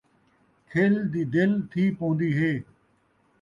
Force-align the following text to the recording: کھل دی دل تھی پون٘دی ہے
کھل 0.69 0.93
دی 1.11 1.23
دل 1.33 1.51
تھی 1.71 1.83
پون٘دی 1.97 2.29
ہے 2.39 2.53